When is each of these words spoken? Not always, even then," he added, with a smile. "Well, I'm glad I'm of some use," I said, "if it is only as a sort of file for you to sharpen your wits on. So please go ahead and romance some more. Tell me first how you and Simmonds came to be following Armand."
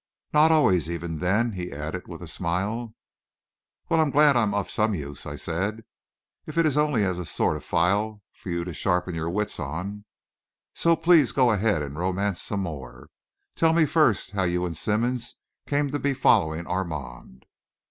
Not 0.33 0.51
always, 0.51 0.89
even 0.89 1.19
then," 1.19 1.51
he 1.51 1.71
added, 1.71 2.07
with 2.07 2.23
a 2.23 2.27
smile. 2.27 2.95
"Well, 3.87 4.01
I'm 4.01 4.09
glad 4.09 4.35
I'm 4.35 4.51
of 4.51 4.67
some 4.67 4.95
use," 4.95 5.27
I 5.27 5.35
said, 5.35 5.83
"if 6.47 6.57
it 6.57 6.65
is 6.65 6.75
only 6.75 7.03
as 7.03 7.19
a 7.19 7.23
sort 7.25 7.55
of 7.55 7.63
file 7.63 8.23
for 8.33 8.49
you 8.49 8.63
to 8.63 8.73
sharpen 8.73 9.13
your 9.13 9.29
wits 9.29 9.59
on. 9.59 10.05
So 10.73 10.95
please 10.95 11.31
go 11.33 11.51
ahead 11.51 11.83
and 11.83 11.99
romance 11.99 12.41
some 12.41 12.61
more. 12.63 13.11
Tell 13.55 13.73
me 13.73 13.85
first 13.85 14.31
how 14.31 14.41
you 14.41 14.65
and 14.65 14.75
Simmonds 14.75 15.35
came 15.67 15.91
to 15.91 15.99
be 15.99 16.15
following 16.15 16.65
Armand." 16.65 17.45